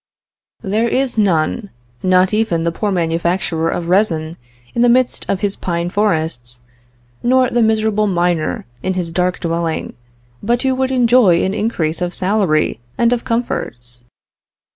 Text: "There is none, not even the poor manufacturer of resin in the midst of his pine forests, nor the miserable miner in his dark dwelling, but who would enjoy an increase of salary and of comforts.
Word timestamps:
"There 0.63 0.89
is 0.89 1.19
none, 1.19 1.69
not 2.01 2.33
even 2.33 2.63
the 2.63 2.71
poor 2.71 2.91
manufacturer 2.91 3.69
of 3.69 3.87
resin 3.87 4.35
in 4.73 4.81
the 4.81 4.89
midst 4.89 5.27
of 5.29 5.41
his 5.41 5.55
pine 5.55 5.91
forests, 5.91 6.61
nor 7.21 7.51
the 7.51 7.61
miserable 7.61 8.07
miner 8.07 8.65
in 8.81 8.95
his 8.95 9.11
dark 9.11 9.39
dwelling, 9.39 9.93
but 10.41 10.63
who 10.63 10.73
would 10.73 10.89
enjoy 10.89 11.43
an 11.43 11.53
increase 11.53 12.01
of 12.01 12.15
salary 12.15 12.79
and 12.97 13.13
of 13.13 13.23
comforts. 13.23 14.03